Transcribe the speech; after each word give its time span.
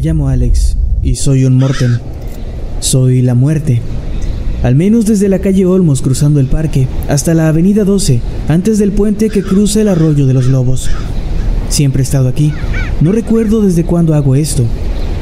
Me 0.00 0.06
llamo 0.06 0.28
Alex 0.30 0.78
y 1.02 1.16
soy 1.16 1.44
un 1.44 1.58
Morten. 1.58 1.98
Soy 2.80 3.20
la 3.20 3.34
muerte. 3.34 3.82
Al 4.62 4.74
menos 4.74 5.04
desde 5.04 5.28
la 5.28 5.40
calle 5.40 5.66
Olmos 5.66 6.00
cruzando 6.00 6.40
el 6.40 6.46
parque 6.46 6.88
hasta 7.10 7.34
la 7.34 7.48
avenida 7.48 7.84
12, 7.84 8.22
antes 8.48 8.78
del 8.78 8.92
puente 8.92 9.28
que 9.28 9.42
cruza 9.42 9.82
el 9.82 9.88
arroyo 9.88 10.26
de 10.26 10.32
los 10.32 10.46
lobos. 10.46 10.88
Siempre 11.68 12.00
he 12.00 12.04
estado 12.04 12.28
aquí. 12.28 12.50
No 13.02 13.12
recuerdo 13.12 13.60
desde 13.60 13.84
cuándo 13.84 14.14
hago 14.14 14.36
esto. 14.36 14.64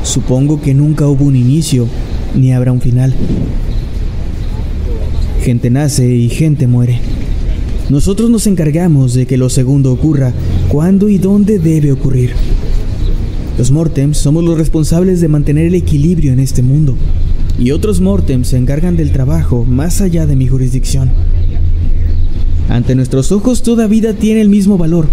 Supongo 0.04 0.60
que 0.60 0.74
nunca 0.74 1.08
hubo 1.08 1.24
un 1.24 1.34
inicio, 1.34 1.88
ni 2.36 2.52
habrá 2.52 2.70
un 2.70 2.80
final. 2.80 3.12
Gente 5.42 5.70
nace 5.70 6.08
y 6.08 6.28
gente 6.28 6.68
muere. 6.68 7.00
Nosotros 7.90 8.30
nos 8.30 8.46
encargamos 8.46 9.12
de 9.12 9.26
que 9.26 9.38
lo 9.38 9.50
segundo 9.50 9.92
ocurra 9.92 10.32
cuando 10.68 11.08
y 11.08 11.18
dónde 11.18 11.58
debe 11.58 11.90
ocurrir. 11.90 12.34
Los 13.58 13.72
Mortems 13.72 14.18
somos 14.18 14.44
los 14.44 14.56
responsables 14.56 15.20
de 15.20 15.26
mantener 15.26 15.66
el 15.66 15.74
equilibrio 15.74 16.32
en 16.32 16.38
este 16.38 16.62
mundo, 16.62 16.94
y 17.58 17.72
otros 17.72 18.00
Mortems 18.00 18.46
se 18.46 18.56
encargan 18.56 18.96
del 18.96 19.10
trabajo 19.10 19.64
más 19.64 20.00
allá 20.00 20.26
de 20.28 20.36
mi 20.36 20.46
jurisdicción. 20.46 21.10
Ante 22.68 22.94
nuestros 22.94 23.32
ojos 23.32 23.64
toda 23.64 23.88
vida 23.88 24.12
tiene 24.12 24.42
el 24.42 24.48
mismo 24.48 24.78
valor, 24.78 25.08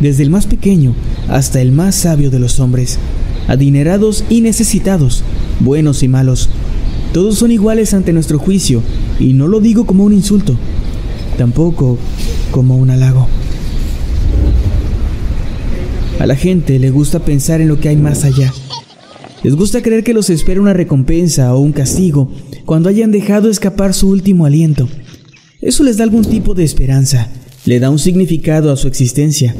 desde 0.00 0.22
el 0.22 0.30
más 0.30 0.46
pequeño 0.46 0.94
hasta 1.28 1.60
el 1.60 1.72
más 1.72 1.96
sabio 1.96 2.30
de 2.30 2.38
los 2.38 2.60
hombres, 2.60 3.00
adinerados 3.48 4.22
y 4.30 4.42
necesitados, 4.42 5.24
buenos 5.58 6.04
y 6.04 6.08
malos. 6.08 6.50
Todos 7.12 7.36
son 7.36 7.50
iguales 7.50 7.94
ante 7.94 8.12
nuestro 8.12 8.38
juicio, 8.38 8.80
y 9.18 9.32
no 9.32 9.48
lo 9.48 9.58
digo 9.58 9.86
como 9.86 10.04
un 10.04 10.12
insulto, 10.12 10.54
tampoco 11.36 11.98
como 12.52 12.76
un 12.76 12.90
halago. 12.90 13.26
A 16.22 16.26
la 16.26 16.36
gente 16.36 16.78
le 16.78 16.90
gusta 16.90 17.24
pensar 17.24 17.60
en 17.60 17.66
lo 17.66 17.80
que 17.80 17.88
hay 17.88 17.96
más 17.96 18.22
allá. 18.22 18.54
Les 19.42 19.56
gusta 19.56 19.82
creer 19.82 20.04
que 20.04 20.14
los 20.14 20.30
espera 20.30 20.60
una 20.60 20.72
recompensa 20.72 21.52
o 21.52 21.58
un 21.58 21.72
castigo 21.72 22.30
cuando 22.64 22.88
hayan 22.88 23.10
dejado 23.10 23.50
escapar 23.50 23.92
su 23.92 24.08
último 24.08 24.46
aliento. 24.46 24.88
Eso 25.60 25.82
les 25.82 25.96
da 25.96 26.04
algún 26.04 26.24
tipo 26.24 26.54
de 26.54 26.62
esperanza, 26.62 27.28
le 27.64 27.80
da 27.80 27.90
un 27.90 27.98
significado 27.98 28.70
a 28.70 28.76
su 28.76 28.86
existencia. 28.86 29.56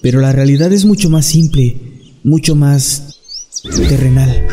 Pero 0.00 0.22
la 0.22 0.32
realidad 0.32 0.72
es 0.72 0.86
mucho 0.86 1.10
más 1.10 1.26
simple, 1.26 1.76
mucho 2.24 2.54
más 2.54 3.20
terrenal. 3.86 4.46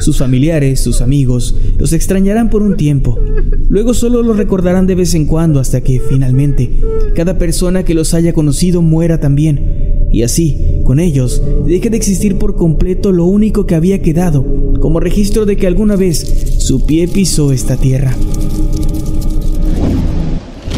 Sus 0.00 0.18
familiares, 0.18 0.80
sus 0.80 1.00
amigos, 1.00 1.54
los 1.78 1.92
extrañarán 1.92 2.50
por 2.50 2.62
un 2.62 2.76
tiempo. 2.76 3.20
Luego 3.68 3.94
solo 3.94 4.24
los 4.24 4.36
recordarán 4.36 4.88
de 4.88 4.96
vez 4.96 5.14
en 5.14 5.26
cuando 5.26 5.60
hasta 5.60 5.82
que, 5.82 6.00
finalmente, 6.00 6.80
cada 7.14 7.38
persona 7.38 7.84
que 7.84 7.94
los 7.94 8.14
haya 8.14 8.32
conocido 8.32 8.82
muera 8.82 9.20
también. 9.20 9.87
Y 10.10 10.22
así, 10.22 10.80
con 10.84 11.00
ellos, 11.00 11.42
deje 11.66 11.90
de 11.90 11.96
existir 11.96 12.36
por 12.36 12.56
completo 12.56 13.12
lo 13.12 13.24
único 13.26 13.66
que 13.66 13.74
había 13.74 14.00
quedado, 14.00 14.44
como 14.80 15.00
registro 15.00 15.44
de 15.44 15.56
que 15.56 15.66
alguna 15.66 15.96
vez 15.96 16.56
su 16.58 16.86
pie 16.86 17.08
pisó 17.08 17.52
esta 17.52 17.76
tierra. 17.76 18.14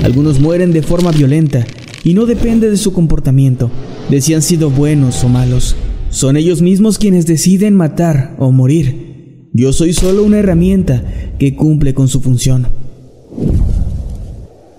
Algunos 0.02 0.40
mueren 0.40 0.72
de 0.72 0.82
forma 0.82 1.12
violenta 1.12 1.66
y 2.02 2.14
no 2.14 2.26
depende 2.26 2.70
de 2.70 2.76
su 2.76 2.92
comportamiento, 2.92 3.70
de 4.10 4.20
si 4.20 4.34
han 4.34 4.42
sido 4.42 4.70
buenos 4.70 5.22
o 5.22 5.28
malos. 5.28 5.76
Son 6.10 6.36
ellos 6.36 6.62
mismos 6.62 6.98
quienes 6.98 7.26
deciden 7.26 7.76
matar 7.76 8.34
o 8.38 8.50
morir. 8.50 9.48
Yo 9.52 9.72
soy 9.72 9.92
solo 9.92 10.24
una 10.24 10.38
herramienta 10.38 11.04
que 11.38 11.54
cumple 11.54 11.94
con 11.94 12.08
su 12.08 12.20
función. 12.20 12.66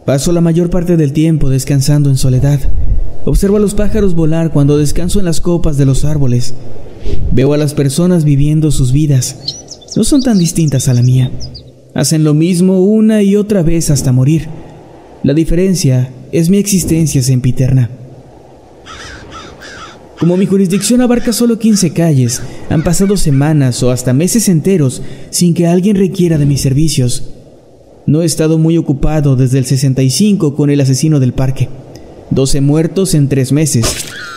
Paso 0.05 0.31
la 0.31 0.41
mayor 0.41 0.69
parte 0.69 0.97
del 0.97 1.13
tiempo 1.13 1.49
descansando 1.49 2.09
en 2.09 2.17
soledad. 2.17 2.59
Observo 3.23 3.57
a 3.57 3.59
los 3.59 3.75
pájaros 3.75 4.15
volar 4.15 4.51
cuando 4.51 4.77
descanso 4.77 5.19
en 5.19 5.25
las 5.25 5.41
copas 5.41 5.77
de 5.77 5.85
los 5.85 6.05
árboles. 6.05 6.55
Veo 7.31 7.53
a 7.53 7.57
las 7.57 7.73
personas 7.73 8.23
viviendo 8.23 8.71
sus 8.71 8.91
vidas. 8.91 9.57
No 9.95 10.03
son 10.03 10.23
tan 10.23 10.39
distintas 10.39 10.87
a 10.87 10.93
la 10.93 11.03
mía. 11.03 11.31
Hacen 11.93 12.23
lo 12.23 12.33
mismo 12.33 12.81
una 12.81 13.21
y 13.21 13.35
otra 13.35 13.61
vez 13.61 13.91
hasta 13.91 14.11
morir. 14.11 14.47
La 15.23 15.33
diferencia 15.33 16.11
es 16.31 16.49
mi 16.49 16.57
existencia 16.57 17.21
sempiterna. 17.21 17.89
Como 20.19 20.37
mi 20.37 20.45
jurisdicción 20.45 21.01
abarca 21.01 21.33
solo 21.33 21.59
15 21.59 21.93
calles, 21.93 22.41
han 22.69 22.83
pasado 22.83 23.17
semanas 23.17 23.81
o 23.83 23.91
hasta 23.91 24.13
meses 24.13 24.49
enteros 24.49 25.01
sin 25.29 25.53
que 25.53 25.67
alguien 25.67 25.95
requiera 25.95 26.37
de 26.37 26.45
mis 26.45 26.61
servicios. 26.61 27.23
No 28.07 28.21
he 28.21 28.25
estado 28.25 28.57
muy 28.57 28.77
ocupado 28.77 29.35
desde 29.35 29.59
el 29.59 29.65
65 29.65 30.55
con 30.55 30.69
el 30.69 30.81
asesino 30.81 31.19
del 31.19 31.33
parque. 31.33 31.69
12 32.31 32.61
muertos 32.61 33.13
en 33.13 33.27
tres 33.27 33.51
meses, 33.51 33.85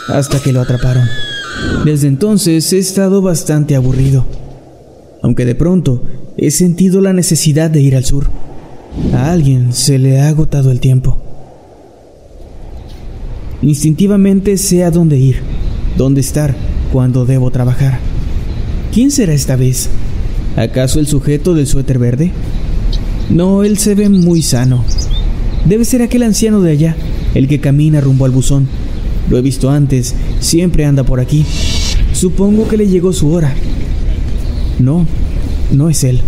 hasta 0.07 0.39
que 0.39 0.51
lo 0.51 0.61
atraparon. 0.61 1.07
Desde 1.85 2.07
entonces 2.07 2.71
he 2.73 2.77
estado 2.77 3.21
bastante 3.21 3.75
aburrido, 3.75 4.25
aunque 5.21 5.45
de 5.45 5.55
pronto 5.55 6.03
he 6.37 6.51
sentido 6.51 7.01
la 7.01 7.13
necesidad 7.13 7.69
de 7.69 7.81
ir 7.81 7.95
al 7.95 8.05
sur. 8.05 8.29
A 9.13 9.31
alguien 9.31 9.73
se 9.73 9.97
le 9.97 10.19
ha 10.19 10.27
agotado 10.27 10.71
el 10.71 10.79
tiempo. 10.79 11.17
Instintivamente 13.61 14.57
sé 14.57 14.83
a 14.83 14.91
dónde 14.91 15.17
ir, 15.17 15.37
dónde 15.97 16.21
estar, 16.21 16.55
cuándo 16.91 17.25
debo 17.25 17.49
trabajar. 17.51 17.99
¿Quién 18.93 19.11
será 19.11 19.33
esta 19.33 19.55
vez? 19.55 19.89
¿Acaso 20.55 20.99
el 20.99 21.07
sujeto 21.07 21.53
del 21.53 21.67
suéter 21.67 21.97
verde? 21.97 22.31
No, 23.29 23.63
él 23.63 23.77
se 23.77 23.95
ve 23.95 24.09
muy 24.09 24.41
sano. 24.41 24.83
Debe 25.65 25.83
ser 25.83 26.01
aquel 26.01 26.23
anciano 26.23 26.61
de 26.61 26.71
allá, 26.71 26.95
el 27.35 27.47
que 27.47 27.59
camina 27.59 28.01
rumbo 28.01 28.25
al 28.25 28.31
buzón. 28.31 28.67
Lo 29.29 29.37
he 29.37 29.41
visto 29.41 29.69
antes, 29.69 30.15
siempre 30.39 30.85
anda 30.85 31.03
por 31.03 31.19
aquí. 31.19 31.45
Supongo 32.13 32.67
que 32.67 32.77
le 32.77 32.87
llegó 32.87 33.13
su 33.13 33.31
hora. 33.31 33.53
No, 34.79 35.05
no 35.71 35.89
es 35.89 36.03
él. 36.03 36.21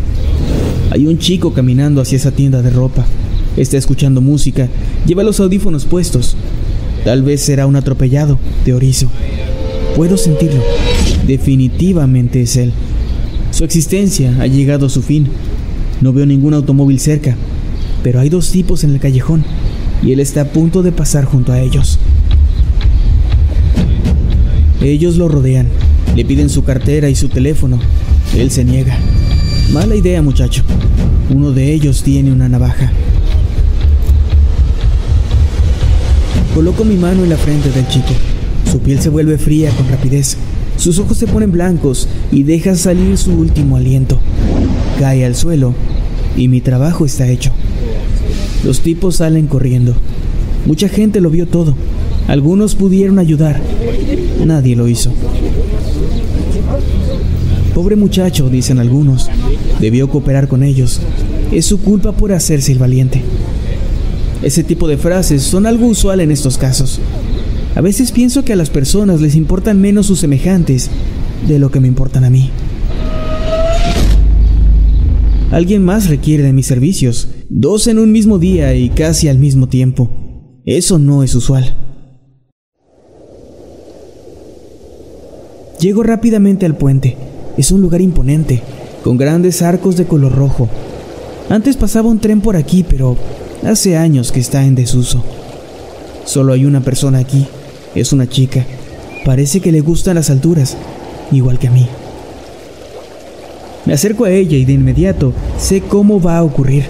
Hay 0.91 1.07
un 1.07 1.17
chico 1.17 1.53
caminando 1.53 2.01
hacia 2.01 2.17
esa 2.17 2.31
tienda 2.31 2.61
de 2.61 2.69
ropa. 2.69 3.05
Está 3.55 3.77
escuchando 3.77 4.21
música, 4.21 4.69
lleva 5.05 5.23
los 5.23 5.39
audífonos 5.39 5.85
puestos. 5.85 6.35
Tal 7.03 7.23
vez 7.23 7.41
será 7.41 7.65
un 7.65 7.75
atropellado, 7.75 8.37
teorizo. 8.65 9.07
Puedo 9.95 10.17
sentirlo. 10.17 10.61
Definitivamente 11.25 12.41
es 12.41 12.57
él. 12.57 12.73
Su 13.51 13.63
existencia 13.63 14.35
ha 14.39 14.47
llegado 14.47 14.87
a 14.87 14.89
su 14.89 15.01
fin. 15.01 15.27
No 16.01 16.13
veo 16.13 16.25
ningún 16.25 16.53
automóvil 16.53 16.99
cerca, 16.99 17.35
pero 18.03 18.19
hay 18.19 18.29
dos 18.29 18.51
tipos 18.51 18.83
en 18.83 18.91
el 18.91 18.99
callejón 18.99 19.43
y 20.03 20.11
él 20.11 20.19
está 20.19 20.41
a 20.41 20.45
punto 20.45 20.83
de 20.83 20.91
pasar 20.91 21.25
junto 21.25 21.51
a 21.51 21.59
ellos. 21.59 21.99
Ellos 24.81 25.17
lo 25.17 25.27
rodean, 25.27 25.67
le 26.15 26.23
piden 26.23 26.49
su 26.49 26.63
cartera 26.63 27.09
y 27.09 27.15
su 27.15 27.29
teléfono. 27.29 27.79
Él 28.35 28.51
se 28.51 28.63
niega. 28.63 28.97
Mala 29.71 29.95
idea, 29.95 30.21
muchacho. 30.21 30.63
Uno 31.29 31.51
de 31.51 31.73
ellos 31.73 32.03
tiene 32.03 32.31
una 32.31 32.47
navaja. 32.47 32.91
Coloco 36.53 36.85
mi 36.85 36.95
mano 36.95 37.23
en 37.23 37.29
la 37.29 37.37
frente 37.37 37.69
del 37.69 37.87
chico. 37.87 38.13
Su 38.71 38.79
piel 38.79 38.99
se 39.01 39.09
vuelve 39.09 39.37
fría 39.37 39.71
con 39.71 39.87
rapidez. 39.89 40.37
Sus 40.77 40.99
ojos 40.99 41.17
se 41.17 41.27
ponen 41.27 41.51
blancos 41.51 42.07
y 42.31 42.43
deja 42.43 42.75
salir 42.75 43.17
su 43.17 43.33
último 43.33 43.77
aliento. 43.77 44.19
Cae 44.99 45.25
al 45.25 45.35
suelo 45.35 45.73
y 46.35 46.47
mi 46.47 46.61
trabajo 46.61 47.05
está 47.05 47.27
hecho. 47.27 47.51
Los 48.63 48.81
tipos 48.81 49.17
salen 49.17 49.47
corriendo. 49.47 49.93
Mucha 50.65 50.89
gente 50.89 51.21
lo 51.21 51.29
vio 51.29 51.47
todo. 51.47 51.75
Algunos 52.27 52.75
pudieron 52.75 53.19
ayudar. 53.19 53.61
Nadie 54.45 54.75
lo 54.75 54.87
hizo. 54.87 55.13
Pobre 57.73 57.95
muchacho, 57.95 58.49
dicen 58.49 58.79
algunos. 58.79 59.29
Debió 59.79 60.09
cooperar 60.09 60.47
con 60.47 60.63
ellos. 60.63 60.99
Es 61.51 61.65
su 61.65 61.79
culpa 61.79 62.11
por 62.11 62.33
hacerse 62.33 62.71
el 62.71 62.79
valiente. 62.79 63.21
Ese 64.41 64.63
tipo 64.63 64.87
de 64.87 64.97
frases 64.97 65.43
son 65.43 65.65
algo 65.65 65.87
usual 65.87 66.19
en 66.19 66.31
estos 66.31 66.57
casos. 66.57 66.99
A 67.75 67.81
veces 67.81 68.11
pienso 68.11 68.43
que 68.43 68.53
a 68.53 68.55
las 68.55 68.69
personas 68.69 69.21
les 69.21 69.35
importan 69.35 69.79
menos 69.79 70.07
sus 70.07 70.19
semejantes 70.19 70.89
de 71.47 71.59
lo 71.59 71.69
que 71.69 71.79
me 71.79 71.87
importan 71.87 72.23
a 72.23 72.29
mí. 72.29 72.49
Alguien 75.57 75.83
más 75.83 76.07
requiere 76.07 76.43
de 76.43 76.53
mis 76.53 76.67
servicios, 76.67 77.29
dos 77.49 77.87
en 77.87 77.97
un 77.97 78.11
mismo 78.11 78.37
día 78.37 78.75
y 78.75 78.89
casi 78.89 79.27
al 79.27 79.39
mismo 79.39 79.67
tiempo. 79.67 80.07
Eso 80.65 80.99
no 80.99 81.23
es 81.23 81.33
usual. 81.33 81.75
Llego 85.79 86.03
rápidamente 86.03 86.67
al 86.67 86.77
puente. 86.77 87.17
Es 87.57 87.71
un 87.71 87.81
lugar 87.81 88.01
imponente, 88.01 88.61
con 89.03 89.17
grandes 89.17 89.63
arcos 89.63 89.97
de 89.97 90.05
color 90.05 90.35
rojo. 90.35 90.69
Antes 91.49 91.75
pasaba 91.75 92.07
un 92.07 92.19
tren 92.19 92.39
por 92.39 92.55
aquí, 92.55 92.85
pero 92.87 93.17
Hace 93.63 93.97
años 93.97 94.31
que 94.31 94.39
está 94.39 94.63
en 94.63 94.75
desuso. 94.75 95.23
Solo 96.25 96.53
hay 96.53 96.65
una 96.65 96.81
persona 96.81 97.17
aquí. 97.17 97.47
Es 97.95 98.13
una 98.13 98.29
chica. 98.29 98.63
Parece 99.25 99.59
que 99.59 99.71
le 99.71 99.81
gustan 99.81 100.13
las 100.13 100.29
alturas, 100.29 100.77
igual 101.31 101.57
que 101.57 101.67
a 101.67 101.71
mí. 101.71 101.87
Me 103.87 103.93
acerco 103.93 104.25
a 104.25 104.31
ella 104.31 104.57
y 104.57 104.65
de 104.65 104.73
inmediato 104.73 105.31
sé 105.57 105.81
cómo 105.81 106.21
va 106.21 106.37
a 106.37 106.43
ocurrir. 106.43 106.83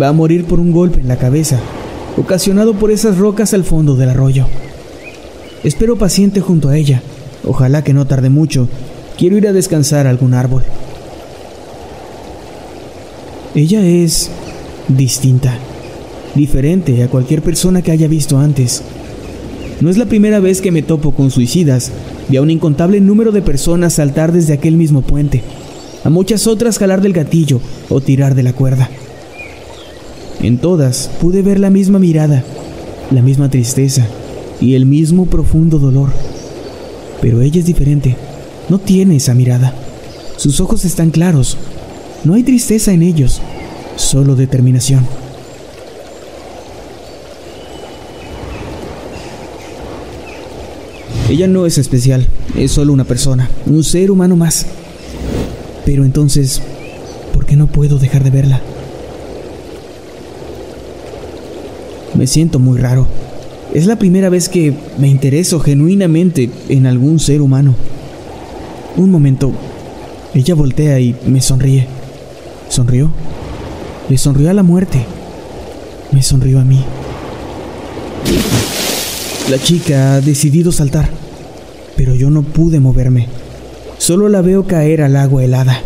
Va 0.00 0.08
a 0.08 0.12
morir 0.12 0.44
por 0.44 0.60
un 0.60 0.70
golpe 0.70 1.00
en 1.00 1.08
la 1.08 1.16
cabeza, 1.16 1.58
ocasionado 2.16 2.74
por 2.74 2.92
esas 2.92 3.18
rocas 3.18 3.52
al 3.52 3.64
fondo 3.64 3.96
del 3.96 4.08
arroyo. 4.08 4.46
Espero 5.64 5.98
paciente 5.98 6.40
junto 6.40 6.68
a 6.68 6.78
ella. 6.78 7.02
Ojalá 7.44 7.82
que 7.82 7.92
no 7.92 8.06
tarde 8.06 8.30
mucho. 8.30 8.68
Quiero 9.18 9.36
ir 9.36 9.48
a 9.48 9.52
descansar 9.52 10.06
a 10.06 10.10
algún 10.10 10.32
árbol. 10.32 10.62
Ella 13.54 13.84
es 13.84 14.30
distinta 14.88 15.58
diferente 16.36 17.02
a 17.02 17.08
cualquier 17.08 17.42
persona 17.42 17.82
que 17.82 17.90
haya 17.90 18.08
visto 18.08 18.38
antes. 18.38 18.82
No 19.80 19.90
es 19.90 19.98
la 19.98 20.06
primera 20.06 20.40
vez 20.40 20.60
que 20.60 20.70
me 20.70 20.82
topo 20.82 21.10
con 21.10 21.30
suicidas, 21.30 21.90
vi 22.28 22.36
a 22.36 22.42
un 22.42 22.50
incontable 22.50 23.00
número 23.00 23.32
de 23.32 23.42
personas 23.42 23.94
saltar 23.94 24.32
desde 24.32 24.52
aquel 24.52 24.76
mismo 24.76 25.02
puente, 25.02 25.42
a 26.04 26.10
muchas 26.10 26.46
otras 26.46 26.78
jalar 26.78 27.00
del 27.00 27.12
gatillo 27.12 27.60
o 27.88 28.00
tirar 28.00 28.34
de 28.34 28.42
la 28.42 28.52
cuerda. 28.52 28.88
En 30.40 30.58
todas 30.58 31.10
pude 31.20 31.42
ver 31.42 31.60
la 31.60 31.70
misma 31.70 31.98
mirada, 31.98 32.42
la 33.10 33.22
misma 33.22 33.48
tristeza 33.48 34.06
y 34.60 34.74
el 34.74 34.86
mismo 34.86 35.26
profundo 35.26 35.78
dolor. 35.78 36.10
Pero 37.20 37.40
ella 37.40 37.60
es 37.60 37.66
diferente, 37.66 38.16
no 38.68 38.78
tiene 38.78 39.16
esa 39.16 39.34
mirada. 39.34 39.74
Sus 40.36 40.60
ojos 40.60 40.84
están 40.84 41.10
claros, 41.10 41.56
no 42.24 42.34
hay 42.34 42.42
tristeza 42.42 42.92
en 42.92 43.02
ellos, 43.02 43.40
solo 43.96 44.34
determinación. 44.34 45.06
Ella 51.28 51.46
no 51.46 51.64
es 51.64 51.78
especial, 51.78 52.26
es 52.58 52.72
solo 52.72 52.92
una 52.92 53.04
persona, 53.04 53.48
un 53.66 53.84
ser 53.84 54.10
humano 54.10 54.36
más. 54.36 54.66
Pero 55.84 56.04
entonces, 56.04 56.60
¿por 57.32 57.46
qué 57.46 57.56
no 57.56 57.66
puedo 57.66 57.98
dejar 57.98 58.24
de 58.24 58.30
verla? 58.30 58.60
Me 62.14 62.26
siento 62.26 62.58
muy 62.58 62.78
raro. 62.78 63.06
Es 63.74 63.86
la 63.86 63.96
primera 63.96 64.28
vez 64.28 64.48
que 64.48 64.74
me 64.98 65.08
intereso 65.08 65.60
genuinamente 65.60 66.50
en 66.68 66.86
algún 66.86 67.18
ser 67.18 67.40
humano. 67.40 67.74
Un 68.96 69.10
momento, 69.10 69.52
ella 70.34 70.54
voltea 70.54 71.00
y 71.00 71.16
me 71.26 71.40
sonríe. 71.40 71.86
¿Sonrió? 72.68 73.10
Le 74.08 74.18
sonrió 74.18 74.50
a 74.50 74.54
la 74.54 74.62
muerte. 74.62 75.04
Me 76.12 76.22
sonrió 76.22 76.60
a 76.60 76.64
mí. 76.64 76.84
La 79.50 79.58
chica 79.58 80.14
ha 80.14 80.20
decidido 80.20 80.70
saltar 80.70 81.22
pero 81.96 82.14
yo 82.14 82.30
no 82.30 82.42
pude 82.42 82.80
moverme. 82.80 83.28
Solo 84.02 84.28
la 84.28 84.42
veo 84.42 84.66
caer 84.66 85.00
al 85.00 85.14
agua 85.14 85.44
helada. 85.44 85.80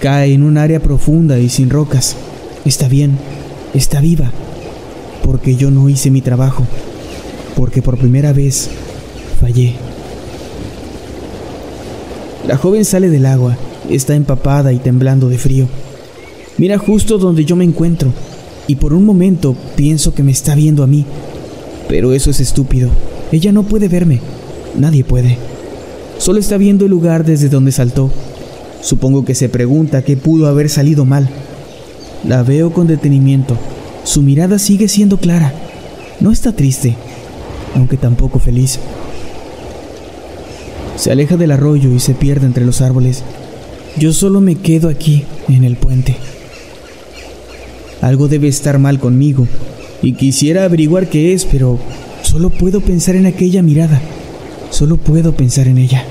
Cae 0.00 0.32
en 0.32 0.44
un 0.44 0.56
área 0.58 0.78
profunda 0.78 1.40
y 1.40 1.48
sin 1.48 1.70
rocas. 1.70 2.14
Está 2.64 2.86
bien, 2.86 3.18
está 3.74 4.00
viva, 4.00 4.30
porque 5.24 5.56
yo 5.56 5.72
no 5.72 5.88
hice 5.88 6.12
mi 6.12 6.20
trabajo, 6.20 6.62
porque 7.56 7.82
por 7.82 7.98
primera 7.98 8.32
vez 8.32 8.70
fallé. 9.40 9.74
La 12.46 12.56
joven 12.56 12.84
sale 12.84 13.10
del 13.10 13.26
agua, 13.26 13.56
está 13.90 14.14
empapada 14.14 14.72
y 14.72 14.78
temblando 14.78 15.28
de 15.28 15.38
frío. 15.38 15.66
Mira 16.58 16.78
justo 16.78 17.18
donde 17.18 17.44
yo 17.44 17.56
me 17.56 17.64
encuentro 17.64 18.12
y 18.68 18.76
por 18.76 18.92
un 18.92 19.04
momento 19.04 19.56
pienso 19.74 20.14
que 20.14 20.22
me 20.22 20.30
está 20.30 20.54
viendo 20.54 20.84
a 20.84 20.86
mí, 20.86 21.04
pero 21.88 22.12
eso 22.12 22.30
es 22.30 22.38
estúpido. 22.38 22.88
Ella 23.32 23.50
no 23.50 23.64
puede 23.64 23.88
verme. 23.88 24.20
Nadie 24.78 25.02
puede. 25.02 25.55
Solo 26.18 26.38
está 26.38 26.56
viendo 26.56 26.84
el 26.84 26.90
lugar 26.90 27.24
desde 27.24 27.48
donde 27.48 27.72
saltó. 27.72 28.10
Supongo 28.82 29.24
que 29.24 29.34
se 29.34 29.48
pregunta 29.48 30.02
qué 30.02 30.16
pudo 30.16 30.46
haber 30.46 30.68
salido 30.68 31.04
mal. 31.04 31.28
La 32.24 32.42
veo 32.42 32.72
con 32.72 32.86
detenimiento. 32.86 33.56
Su 34.04 34.22
mirada 34.22 34.58
sigue 34.58 34.88
siendo 34.88 35.18
clara. 35.18 35.52
No 36.20 36.32
está 36.32 36.52
triste, 36.52 36.96
aunque 37.74 37.96
tampoco 37.96 38.38
feliz. 38.38 38.78
Se 40.96 41.12
aleja 41.12 41.36
del 41.36 41.50
arroyo 41.50 41.92
y 41.92 42.00
se 42.00 42.14
pierde 42.14 42.46
entre 42.46 42.64
los 42.64 42.80
árboles. 42.80 43.22
Yo 43.98 44.12
solo 44.12 44.40
me 44.40 44.56
quedo 44.56 44.88
aquí, 44.88 45.24
en 45.48 45.64
el 45.64 45.76
puente. 45.76 46.16
Algo 48.00 48.28
debe 48.28 48.48
estar 48.48 48.78
mal 48.78 48.98
conmigo, 48.98 49.46
y 50.02 50.12
quisiera 50.12 50.64
averiguar 50.64 51.08
qué 51.08 51.32
es, 51.32 51.44
pero 51.44 51.78
solo 52.22 52.50
puedo 52.50 52.80
pensar 52.80 53.16
en 53.16 53.26
aquella 53.26 53.62
mirada. 53.62 54.00
Solo 54.76 54.98
puedo 54.98 55.32
pensar 55.32 55.68
en 55.68 55.78
ella. 55.78 56.04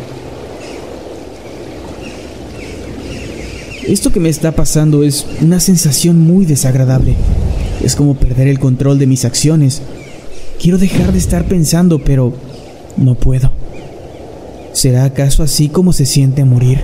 Esto 3.87 4.11
que 4.11 4.19
me 4.19 4.29
está 4.29 4.53
pasando 4.53 5.03
es 5.03 5.23
una 5.39 5.59
sensación 5.59 6.19
muy 6.19 6.45
desagradable. 6.45 7.13
Es 7.83 7.95
como 7.95 8.15
perder 8.15 8.47
el 8.47 8.57
control 8.57 8.97
de 8.97 9.05
mis 9.05 9.23
acciones. 9.23 9.83
Quiero 10.59 10.79
dejar 10.79 11.11
de 11.11 11.19
estar 11.19 11.47
pensando, 11.47 11.99
pero 11.99 12.33
no 12.97 13.13
puedo. 13.13 13.51
¿Será 14.73 15.03
acaso 15.03 15.43
así 15.43 15.69
como 15.69 15.93
se 15.93 16.07
siente 16.07 16.43
morir? 16.43 16.79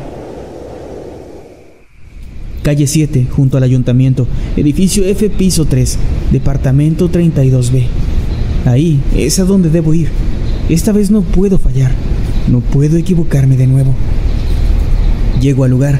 Calle 2.61 2.85
7, 2.85 3.25
junto 3.27 3.57
al 3.57 3.63
ayuntamiento, 3.63 4.27
edificio 4.55 5.03
F, 5.03 5.31
piso 5.31 5.65
3, 5.65 5.97
departamento 6.31 7.09
32B. 7.09 7.87
Ahí 8.65 9.01
es 9.15 9.39
a 9.39 9.45
donde 9.45 9.71
debo 9.71 9.95
ir. 9.95 10.09
Esta 10.71 10.93
vez 10.93 11.11
no 11.11 11.21
puedo 11.21 11.57
fallar, 11.57 11.91
no 12.49 12.61
puedo 12.61 12.95
equivocarme 12.95 13.57
de 13.57 13.67
nuevo. 13.67 13.93
Llego 15.41 15.65
al 15.65 15.71
lugar, 15.71 15.99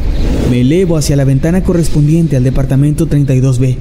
me 0.49 0.61
elevo 0.61 0.95
hacia 0.95 1.17
la 1.17 1.25
ventana 1.25 1.61
correspondiente 1.61 2.37
al 2.37 2.45
departamento 2.45 3.09
32B. 3.09 3.75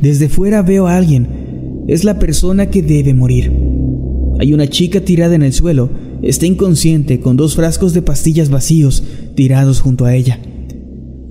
Desde 0.00 0.30
fuera 0.30 0.62
veo 0.62 0.86
a 0.86 0.96
alguien. 0.96 1.84
Es 1.88 2.04
la 2.04 2.18
persona 2.18 2.70
que 2.70 2.80
debe 2.80 3.12
morir. 3.12 3.52
Hay 4.40 4.54
una 4.54 4.66
chica 4.66 5.02
tirada 5.02 5.34
en 5.34 5.42
el 5.42 5.52
suelo, 5.52 5.90
está 6.22 6.46
inconsciente 6.46 7.20
con 7.20 7.36
dos 7.36 7.54
frascos 7.54 7.92
de 7.92 8.00
pastillas 8.00 8.48
vacíos 8.48 9.04
tirados 9.34 9.82
junto 9.82 10.06
a 10.06 10.14
ella. 10.14 10.40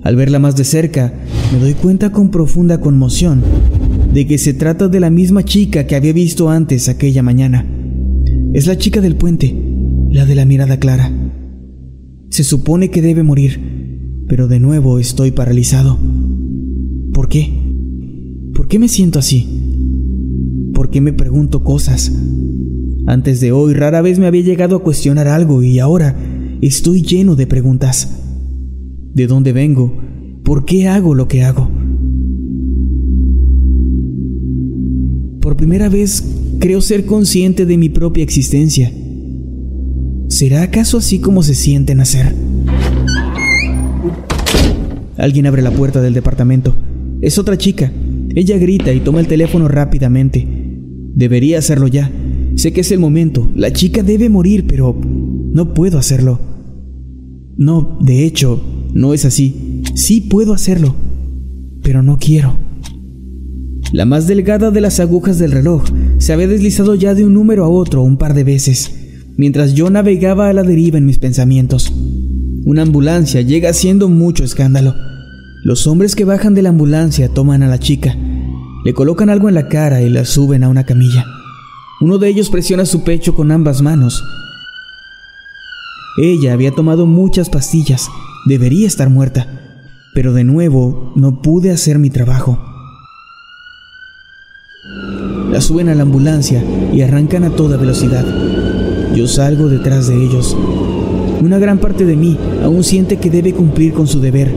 Al 0.04 0.14
verla 0.14 0.38
más 0.38 0.54
de 0.54 0.62
cerca, 0.62 1.12
me 1.52 1.58
doy 1.58 1.74
cuenta 1.74 2.12
con 2.12 2.30
profunda 2.30 2.80
conmoción 2.80 3.42
de 4.12 4.24
que 4.24 4.38
se 4.38 4.54
trata 4.54 4.86
de 4.86 5.00
la 5.00 5.10
misma 5.10 5.44
chica 5.44 5.88
que 5.88 5.96
había 5.96 6.12
visto 6.12 6.48
antes 6.48 6.88
aquella 6.88 7.24
mañana. 7.24 7.73
Es 8.54 8.68
la 8.68 8.78
chica 8.78 9.00
del 9.00 9.16
puente, 9.16 9.52
la 10.10 10.26
de 10.26 10.36
la 10.36 10.44
mirada 10.44 10.78
clara. 10.78 11.10
Se 12.30 12.44
supone 12.44 12.88
que 12.88 13.02
debe 13.02 13.24
morir, 13.24 14.22
pero 14.28 14.46
de 14.46 14.60
nuevo 14.60 15.00
estoy 15.00 15.32
paralizado. 15.32 15.98
¿Por 17.12 17.26
qué? 17.26 17.52
¿Por 18.54 18.68
qué 18.68 18.78
me 18.78 18.86
siento 18.86 19.18
así? 19.18 20.70
¿Por 20.72 20.88
qué 20.88 21.00
me 21.00 21.12
pregunto 21.12 21.64
cosas? 21.64 22.12
Antes 23.06 23.40
de 23.40 23.50
hoy 23.50 23.74
rara 23.74 24.02
vez 24.02 24.20
me 24.20 24.28
había 24.28 24.42
llegado 24.42 24.76
a 24.76 24.82
cuestionar 24.84 25.26
algo 25.26 25.64
y 25.64 25.80
ahora 25.80 26.16
estoy 26.62 27.02
lleno 27.02 27.34
de 27.34 27.48
preguntas. 27.48 28.22
¿De 29.14 29.26
dónde 29.26 29.52
vengo? 29.52 30.00
¿Por 30.44 30.64
qué 30.64 30.86
hago 30.86 31.16
lo 31.16 31.26
que 31.26 31.42
hago? 31.42 31.68
Por 35.40 35.56
primera 35.56 35.88
vez 35.88 36.43
creo 36.64 36.80
ser 36.80 37.04
consciente 37.04 37.66
de 37.66 37.76
mi 37.76 37.90
propia 37.90 38.24
existencia. 38.24 38.90
¿Será 40.28 40.62
acaso 40.62 40.96
así 40.96 41.18
como 41.18 41.42
se 41.42 41.54
siente 41.54 41.94
nacer? 41.94 42.34
Alguien 45.18 45.44
abre 45.44 45.60
la 45.60 45.72
puerta 45.72 46.00
del 46.00 46.14
departamento. 46.14 46.74
Es 47.20 47.38
otra 47.38 47.58
chica. 47.58 47.92
Ella 48.34 48.56
grita 48.56 48.94
y 48.94 49.00
toma 49.00 49.20
el 49.20 49.26
teléfono 49.26 49.68
rápidamente. 49.68 50.48
Debería 51.14 51.58
hacerlo 51.58 51.86
ya. 51.86 52.10
Sé 52.56 52.72
que 52.72 52.80
es 52.80 52.90
el 52.92 52.98
momento. 52.98 53.46
La 53.54 53.70
chica 53.70 54.02
debe 54.02 54.30
morir, 54.30 54.64
pero 54.66 54.98
no 54.98 55.74
puedo 55.74 55.98
hacerlo. 55.98 56.40
No, 57.58 57.98
de 58.00 58.24
hecho, 58.24 58.64
no 58.94 59.12
es 59.12 59.26
así. 59.26 59.82
Sí 59.94 60.22
puedo 60.22 60.54
hacerlo, 60.54 60.94
pero 61.82 62.02
no 62.02 62.16
quiero. 62.18 62.56
La 63.92 64.06
más 64.06 64.26
delgada 64.26 64.70
de 64.70 64.80
las 64.80 64.98
agujas 64.98 65.38
del 65.38 65.52
reloj 65.52 65.84
se 66.18 66.32
había 66.32 66.48
deslizado 66.48 66.94
ya 66.94 67.14
de 67.14 67.24
un 67.24 67.34
número 67.34 67.64
a 67.64 67.68
otro 67.68 68.02
un 68.02 68.16
par 68.16 68.34
de 68.34 68.44
veces, 68.44 68.92
mientras 69.36 69.74
yo 69.74 69.90
navegaba 69.90 70.48
a 70.48 70.52
la 70.52 70.62
deriva 70.62 70.98
en 70.98 71.06
mis 71.06 71.18
pensamientos. 71.18 71.92
Una 72.64 72.82
ambulancia 72.82 73.42
llega 73.42 73.70
haciendo 73.70 74.08
mucho 74.08 74.44
escándalo. 74.44 74.94
Los 75.64 75.86
hombres 75.86 76.14
que 76.14 76.24
bajan 76.24 76.54
de 76.54 76.62
la 76.62 76.70
ambulancia 76.70 77.28
toman 77.28 77.62
a 77.62 77.66
la 77.68 77.78
chica, 77.78 78.16
le 78.84 78.94
colocan 78.94 79.30
algo 79.30 79.48
en 79.48 79.54
la 79.54 79.68
cara 79.68 80.02
y 80.02 80.08
la 80.08 80.24
suben 80.24 80.64
a 80.64 80.68
una 80.68 80.84
camilla. 80.84 81.24
Uno 82.00 82.18
de 82.18 82.28
ellos 82.28 82.50
presiona 82.50 82.86
su 82.86 83.02
pecho 83.02 83.34
con 83.34 83.50
ambas 83.50 83.82
manos. 83.82 84.22
Ella 86.18 86.52
había 86.52 86.70
tomado 86.70 87.06
muchas 87.06 87.50
pastillas, 87.50 88.08
debería 88.46 88.86
estar 88.86 89.10
muerta, 89.10 89.48
pero 90.14 90.32
de 90.32 90.44
nuevo 90.44 91.12
no 91.16 91.42
pude 91.42 91.70
hacer 91.70 91.98
mi 91.98 92.10
trabajo. 92.10 92.73
La 95.54 95.60
suben 95.60 95.88
a 95.88 95.94
la 95.94 96.02
ambulancia 96.02 96.64
y 96.92 97.02
arrancan 97.02 97.44
a 97.44 97.50
toda 97.50 97.76
velocidad. 97.76 98.26
Yo 99.14 99.28
salgo 99.28 99.68
detrás 99.68 100.08
de 100.08 100.16
ellos. 100.16 100.56
Una 101.40 101.60
gran 101.60 101.78
parte 101.78 102.04
de 102.04 102.16
mí 102.16 102.36
aún 102.64 102.82
siente 102.82 103.18
que 103.18 103.30
debe 103.30 103.52
cumplir 103.52 103.92
con 103.92 104.08
su 104.08 104.20
deber, 104.20 104.52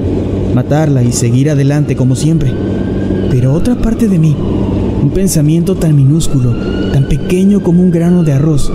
matarla 0.56 1.04
y 1.04 1.12
seguir 1.12 1.52
adelante 1.52 1.96
como 1.96 2.16
siempre. 2.16 2.52
Pero 3.30 3.54
otra 3.54 3.76
parte 3.76 4.08
de 4.08 4.18
mí, 4.18 4.36
un 5.04 5.12
pensamiento 5.12 5.76
tan 5.76 5.96
minúsculo, 5.96 6.56
tan 6.92 7.08
pequeño 7.08 7.62
como 7.62 7.84
un 7.84 7.92
grano 7.92 8.24
de 8.24 8.34
arroz, 8.34 8.74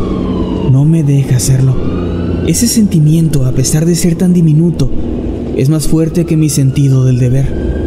no 0.70 0.84
me 0.84 1.02
deja 1.02 1.38
hacerlo. 1.38 1.74
Ese 2.46 2.68
sentimiento, 2.68 3.46
a 3.46 3.50
pesar 3.50 3.84
de 3.84 3.96
ser 3.96 4.14
tan 4.14 4.32
diminuto, 4.32 4.88
es 5.56 5.68
más 5.68 5.88
fuerte 5.88 6.24
que 6.24 6.36
mi 6.36 6.50
sentido 6.50 7.04
del 7.04 7.18
deber. 7.18 7.81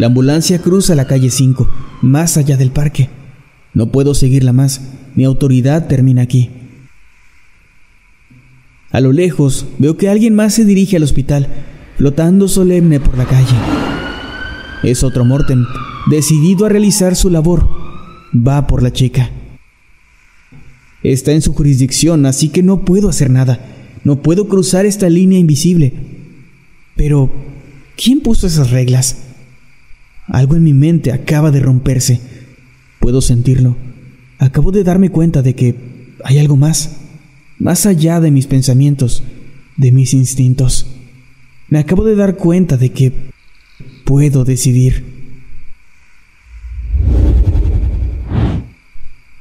La 0.00 0.06
ambulancia 0.06 0.62
cruza 0.62 0.94
la 0.94 1.06
calle 1.06 1.28
5, 1.28 1.68
más 2.00 2.38
allá 2.38 2.56
del 2.56 2.70
parque. 2.70 3.10
No 3.74 3.92
puedo 3.92 4.14
seguirla 4.14 4.54
más, 4.54 4.80
mi 5.14 5.24
autoridad 5.24 5.88
termina 5.88 6.22
aquí. 6.22 6.48
A 8.92 9.00
lo 9.00 9.12
lejos 9.12 9.66
veo 9.76 9.98
que 9.98 10.08
alguien 10.08 10.34
más 10.34 10.54
se 10.54 10.64
dirige 10.64 10.96
al 10.96 11.02
hospital, 11.02 11.48
flotando 11.98 12.48
solemne 12.48 12.98
por 12.98 13.18
la 13.18 13.26
calle. 13.26 13.54
Es 14.82 15.04
otro 15.04 15.26
Morten, 15.26 15.66
decidido 16.08 16.64
a 16.64 16.70
realizar 16.70 17.14
su 17.14 17.28
labor. 17.28 17.68
Va 18.34 18.66
por 18.66 18.82
la 18.82 18.94
chica. 18.94 19.28
Está 21.02 21.32
en 21.32 21.42
su 21.42 21.52
jurisdicción, 21.52 22.24
así 22.24 22.48
que 22.48 22.62
no 22.62 22.86
puedo 22.86 23.10
hacer 23.10 23.28
nada. 23.28 23.60
No 24.04 24.22
puedo 24.22 24.48
cruzar 24.48 24.86
esta 24.86 25.10
línea 25.10 25.38
invisible. 25.38 25.92
Pero, 26.96 27.30
¿quién 28.02 28.20
puso 28.20 28.46
esas 28.46 28.70
reglas? 28.70 29.26
Algo 30.30 30.54
en 30.54 30.62
mi 30.62 30.74
mente 30.74 31.12
acaba 31.12 31.50
de 31.50 31.60
romperse. 31.60 32.20
Puedo 33.00 33.20
sentirlo. 33.20 33.76
Acabo 34.38 34.70
de 34.70 34.84
darme 34.84 35.10
cuenta 35.10 35.42
de 35.42 35.54
que 35.54 35.74
hay 36.24 36.38
algo 36.38 36.56
más, 36.56 36.96
más 37.58 37.84
allá 37.84 38.20
de 38.20 38.30
mis 38.30 38.46
pensamientos, 38.46 39.24
de 39.76 39.90
mis 39.90 40.14
instintos. 40.14 40.86
Me 41.68 41.78
acabo 41.78 42.04
de 42.04 42.14
dar 42.14 42.36
cuenta 42.36 42.76
de 42.76 42.90
que 42.90 43.12
puedo 44.04 44.44
decidir. 44.44 45.04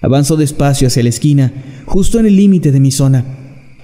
Avanzo 0.01 0.37
despacio 0.37 0.87
hacia 0.87 1.03
la 1.03 1.09
esquina, 1.09 1.53
justo 1.85 2.19
en 2.19 2.25
el 2.25 2.35
límite 2.35 2.71
de 2.71 2.79
mi 2.79 2.91
zona. 2.91 3.25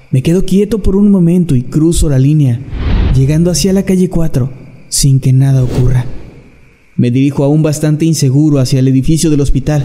Me 0.10 0.24
quedo 0.24 0.46
quieto 0.46 0.82
por 0.82 0.96
un 0.96 1.12
momento 1.12 1.56
y 1.56 1.62
cruzo 1.62 2.10
la 2.10 2.18
línea, 2.18 2.60
llegando 3.14 3.52
hacia 3.52 3.74
la 3.74 3.84
calle 3.84 4.10
4, 4.10 4.50
sin 4.90 5.20
que 5.20 5.34
nada 5.34 5.64
ocurra. 5.64 6.06
Me 6.98 7.12
dirijo 7.12 7.44
aún 7.44 7.62
bastante 7.62 8.06
inseguro 8.06 8.60
hacia 8.60 8.80
el 8.80 8.88
edificio 8.88 9.30
del 9.30 9.42
hospital. 9.42 9.84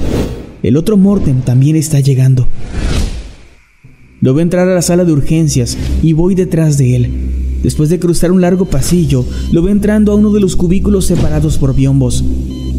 El 0.63 0.77
otro 0.77 0.97
Mortem 0.97 1.41
también 1.41 1.75
está 1.75 1.99
llegando. 1.99 2.47
Lo 4.21 4.33
veo 4.33 4.43
entrar 4.43 4.69
a 4.69 4.75
la 4.75 4.83
sala 4.83 5.05
de 5.05 5.13
urgencias 5.13 5.77
y 6.03 6.13
voy 6.13 6.37
detrás 6.37 6.79
de 6.79 6.95
él. 6.95 7.11
Después 7.65 7.89
de 7.91 7.99
cruzar 7.99 8.31
un 8.31 8.41
largo 8.41 8.67
pasillo, 8.67 9.25
lo 9.51 9.63
veo 9.63 9.73
entrando 9.73 10.13
a 10.13 10.15
uno 10.15 10.33
de 10.33 10.41
los 10.41 10.55
cubículos 10.55 11.07
separados 11.07 11.59
por 11.59 11.75
biombos. 11.75 12.25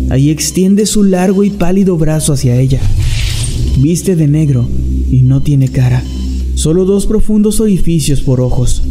Ahí 0.09 0.29
extiende 0.29 0.85
su 0.85 1.03
largo 1.03 1.43
y 1.43 1.49
pálido 1.49 1.97
brazo 1.97 2.31
hacia 2.31 2.59
ella. 2.59 2.79
Viste 3.79 4.15
de 4.15 4.27
negro 4.27 4.65
y 5.11 5.23
no 5.23 5.41
tiene 5.41 5.67
cara, 5.67 6.03
solo 6.55 6.85
dos 6.85 7.05
profundos 7.05 7.59
orificios 7.59 8.21
por 8.21 8.39
ojos. 8.39 8.81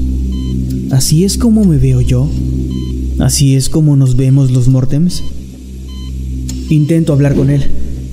¿Así 0.90 1.24
es 1.24 1.38
como 1.38 1.64
me 1.64 1.78
veo 1.78 2.00
yo? 2.00 2.28
¿Así 3.20 3.54
es 3.54 3.68
como 3.68 3.96
nos 3.96 4.16
vemos 4.16 4.50
los 4.50 4.68
Mortems? 4.68 5.22
Intento 6.70 7.12
hablar 7.12 7.34
con 7.34 7.50
él. 7.50 7.64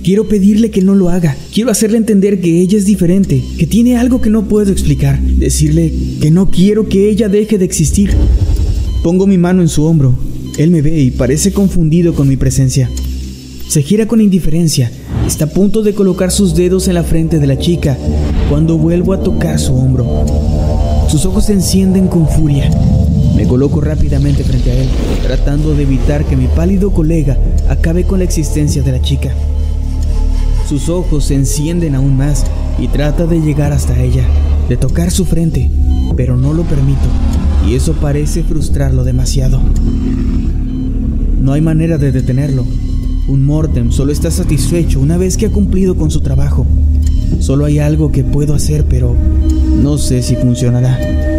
Quiero 0.04 0.28
pedirle 0.28 0.70
que 0.70 0.82
no 0.82 0.96
lo 0.96 1.10
haga. 1.10 1.38
Quiero 1.54 1.72
hacerle 1.72 1.98
entender 1.98 2.42
que 2.42 2.60
ella 2.60 2.78
es 2.78 2.86
diferente, 2.86 3.42
que 3.58 3.68
tiene 3.68 3.98
algo 3.98 4.20
que 4.20 4.30
no 4.30 4.48
puedo 4.50 4.72
explicar. 4.72 5.22
Decirle 5.22 5.94
que 6.22 6.30
no 6.30 6.50
quiero 6.50 6.90
que 6.90 7.10
ella 7.10 7.30
deje 7.30 7.58
de 7.58 7.66
existir. 7.66 8.12
Pongo 9.02 9.28
mi 9.28 9.38
mano 9.38 9.62
en 9.62 9.70
su 9.70 9.84
hombro. 9.86 10.14
Él 10.58 10.72
me 10.72 10.82
ve 10.82 11.00
y 11.00 11.12
parece 11.12 11.54
confundido 11.54 12.14
con 12.14 12.28
mi 12.28 12.36
presencia. 12.36 12.90
Se 13.70 13.82
gira 13.84 14.08
con 14.08 14.20
indiferencia. 14.20 14.92
Está 15.26 15.46
a 15.46 15.50
punto 15.50 15.84
de 15.84 15.94
colocar 15.94 16.32
sus 16.32 16.54
dedos 16.56 16.88
en 16.90 16.96
la 16.96 17.04
frente 17.04 17.40
de 17.40 17.48
la 17.48 17.58
chica 17.58 17.98
cuando 18.50 18.78
vuelvo 18.78 19.14
a 19.14 19.24
tocar 19.24 19.58
su 19.58 19.74
hombro. 19.74 20.26
Sus 21.10 21.26
ojos 21.26 21.46
se 21.46 21.54
encienden 21.54 22.08
con 22.08 22.28
furia. 22.28 22.70
Me 23.38 23.46
coloco 23.48 23.82
rápidamente 23.82 24.44
frente 24.44 24.72
a 24.72 24.74
él, 24.74 24.90
tratando 25.22 25.76
de 25.76 25.84
evitar 25.84 26.26
que 26.26 26.36
mi 26.36 26.48
pálido 26.48 26.90
colega 26.90 27.38
acabe 27.70 28.04
con 28.04 28.18
la 28.18 28.26
existencia 28.26 28.82
de 28.82 28.92
la 28.92 29.00
chica. 29.00 29.30
Sus 30.68 30.90
ojos 30.90 31.26
se 31.26 31.36
encienden 31.36 31.94
aún 31.94 32.18
más 32.18 32.46
y 32.80 32.88
trata 32.88 33.28
de 33.28 33.40
llegar 33.40 33.74
hasta 33.74 34.02
ella, 34.02 34.24
de 34.68 34.76
tocar 34.76 35.12
su 35.12 35.24
frente, 35.24 35.70
pero 36.16 36.36
no 36.36 36.52
lo 36.52 36.64
permito, 36.64 37.08
y 37.68 37.76
eso 37.76 37.94
parece 37.94 38.42
frustrarlo 38.42 39.04
demasiado. 39.04 39.62
No 41.40 41.54
hay 41.54 41.62
manera 41.62 42.00
de 42.00 42.12
detenerlo. 42.12 42.66
Un 43.28 43.46
Mortem 43.46 43.92
solo 43.92 44.12
está 44.12 44.32
satisfecho 44.32 45.00
una 45.00 45.18
vez 45.18 45.38
que 45.38 45.46
ha 45.46 45.52
cumplido 45.52 45.96
con 45.96 46.10
su 46.10 46.22
trabajo. 46.22 46.66
Solo 47.40 47.66
hay 47.66 47.78
algo 47.78 48.12
que 48.12 48.24
puedo 48.24 48.56
hacer, 48.56 48.86
pero 48.86 49.16
no 49.84 50.00
sé 50.00 50.24
si 50.24 50.36
funcionará. 50.36 51.37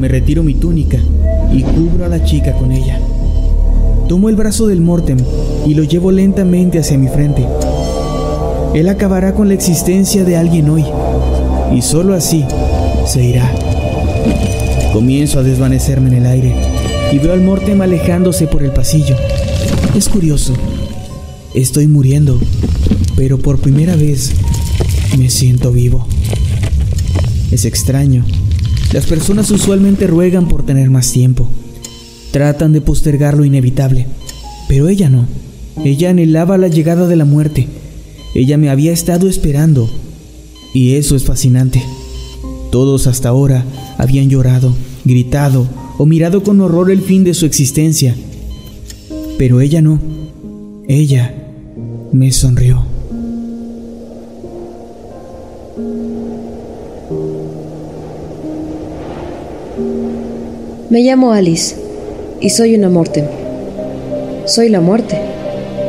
Me 0.00 0.06
retiro 0.06 0.44
mi 0.44 0.54
túnica 0.54 0.98
y 1.52 1.62
cubro 1.62 2.04
a 2.04 2.08
la 2.08 2.22
chica 2.22 2.52
con 2.52 2.70
ella. 2.70 3.00
Tomo 4.08 4.28
el 4.28 4.36
brazo 4.36 4.68
del 4.68 4.80
Mortem 4.80 5.18
y 5.66 5.74
lo 5.74 5.82
llevo 5.82 6.12
lentamente 6.12 6.78
hacia 6.78 6.96
mi 6.96 7.08
frente. 7.08 7.44
Él 8.74 8.88
acabará 8.88 9.34
con 9.34 9.48
la 9.48 9.54
existencia 9.54 10.24
de 10.24 10.36
alguien 10.36 10.70
hoy 10.70 10.84
y 11.74 11.82
solo 11.82 12.14
así 12.14 12.44
se 13.06 13.24
irá. 13.24 13.52
Comienzo 14.92 15.40
a 15.40 15.42
desvanecerme 15.42 16.10
en 16.10 16.14
el 16.14 16.26
aire 16.26 16.54
y 17.10 17.18
veo 17.18 17.32
al 17.32 17.42
Mortem 17.42 17.80
alejándose 17.80 18.46
por 18.46 18.62
el 18.62 18.70
pasillo. 18.70 19.16
Es 19.96 20.08
curioso. 20.08 20.54
Estoy 21.54 21.88
muriendo, 21.88 22.38
pero 23.16 23.38
por 23.38 23.58
primera 23.58 23.96
vez 23.96 24.32
me 25.18 25.28
siento 25.28 25.72
vivo. 25.72 26.06
Es 27.50 27.64
extraño 27.64 28.24
las 28.92 29.06
personas 29.06 29.50
usualmente 29.50 30.06
ruegan 30.06 30.48
por 30.48 30.64
tener 30.64 30.90
más 30.90 31.12
tiempo. 31.12 31.50
Tratan 32.30 32.72
de 32.72 32.80
postergar 32.80 33.36
lo 33.36 33.44
inevitable, 33.44 34.06
pero 34.68 34.88
ella 34.88 35.08
no. 35.08 35.26
Ella 35.84 36.10
anhelaba 36.10 36.58
la 36.58 36.68
llegada 36.68 37.06
de 37.06 37.16
la 37.16 37.24
muerte. 37.24 37.68
Ella 38.34 38.56
me 38.56 38.70
había 38.70 38.92
estado 38.92 39.28
esperando. 39.28 39.88
Y 40.74 40.94
eso 40.94 41.16
es 41.16 41.24
fascinante. 41.24 41.82
Todos 42.70 43.06
hasta 43.06 43.28
ahora 43.28 43.64
habían 43.96 44.28
llorado, 44.28 44.74
gritado 45.04 45.66
o 45.98 46.06
mirado 46.06 46.42
con 46.42 46.60
horror 46.60 46.90
el 46.90 47.00
fin 47.00 47.24
de 47.24 47.34
su 47.34 47.46
existencia. 47.46 48.14
Pero 49.38 49.60
ella 49.60 49.82
no. 49.82 50.00
Ella 50.88 51.34
me 52.12 52.32
sonrió. 52.32 52.97
Me 60.90 61.02
llamo 61.02 61.32
Alice 61.32 61.76
y 62.40 62.48
soy 62.48 62.74
una 62.74 62.88
Mortem. 62.88 63.26
Soy 64.46 64.70
la 64.70 64.80
muerte. 64.80 65.20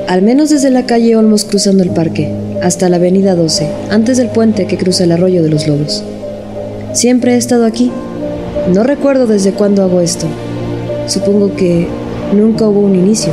Al 0.09 0.21
menos 0.21 0.49
desde 0.49 0.71
la 0.71 0.85
calle 0.85 1.15
Olmos 1.15 1.45
cruzando 1.45 1.83
el 1.83 1.91
parque, 1.91 2.29
hasta 2.61 2.89
la 2.89 2.97
avenida 2.97 3.33
12, 3.33 3.69
antes 3.91 4.17
del 4.17 4.27
puente 4.27 4.67
que 4.67 4.75
cruza 4.75 5.05
el 5.05 5.13
arroyo 5.13 5.41
de 5.41 5.47
los 5.47 5.69
lobos. 5.69 6.03
Siempre 6.91 7.35
he 7.35 7.37
estado 7.37 7.65
aquí. 7.65 7.91
No 8.73 8.83
recuerdo 8.83 9.25
desde 9.25 9.53
cuándo 9.53 9.83
hago 9.83 10.01
esto. 10.01 10.27
Supongo 11.07 11.55
que 11.55 11.87
nunca 12.35 12.67
hubo 12.67 12.81
un 12.81 12.95
inicio, 12.95 13.31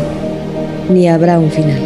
ni 0.89 1.09
habrá 1.09 1.41
un 1.41 1.51
final. 1.51 1.86